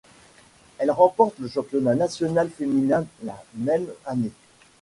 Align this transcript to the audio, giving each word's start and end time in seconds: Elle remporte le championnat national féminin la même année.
Elle 0.79 0.89
remporte 0.89 1.37
le 1.37 1.47
championnat 1.47 1.93
national 1.93 2.49
féminin 2.49 3.05
la 3.23 3.39
même 3.53 3.85
année. 4.07 4.31